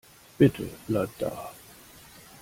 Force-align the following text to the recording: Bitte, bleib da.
Bitte, 0.39 0.63
bleib 0.87 1.11
da. 1.19 1.53